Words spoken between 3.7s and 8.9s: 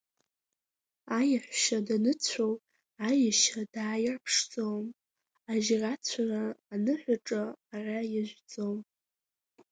дааирԥшӡом, ажьрацәара аныҳәаҿа ара иажәӡом.